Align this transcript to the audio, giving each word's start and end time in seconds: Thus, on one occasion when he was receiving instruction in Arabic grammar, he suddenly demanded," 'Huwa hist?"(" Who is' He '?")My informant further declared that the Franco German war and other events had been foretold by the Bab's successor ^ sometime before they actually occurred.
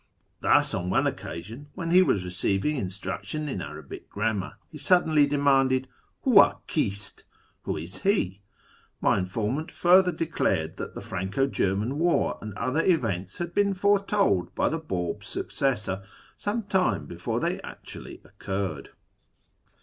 Thus, 0.39 0.73
on 0.73 0.89
one 0.89 1.05
occasion 1.05 1.67
when 1.75 1.91
he 1.91 2.01
was 2.01 2.23
receiving 2.23 2.75
instruction 2.75 3.47
in 3.47 3.61
Arabic 3.61 4.09
grammar, 4.09 4.57
he 4.71 4.79
suddenly 4.79 5.27
demanded," 5.27 5.87
'Huwa 6.25 6.57
hist?"(" 6.67 7.23
Who 7.65 7.77
is' 7.77 7.97
He 7.97 8.41
'?")My 9.01 9.19
informant 9.19 9.69
further 9.71 10.11
declared 10.11 10.77
that 10.77 10.95
the 10.95 11.01
Franco 11.01 11.45
German 11.45 11.99
war 11.99 12.39
and 12.41 12.55
other 12.55 12.83
events 12.83 13.37
had 13.37 13.53
been 13.53 13.75
foretold 13.75 14.55
by 14.55 14.69
the 14.69 14.79
Bab's 14.79 15.27
successor 15.27 15.97
^ 16.05 16.05
sometime 16.35 17.05
before 17.05 17.39
they 17.39 17.61
actually 17.61 18.21
occurred. 18.25 18.89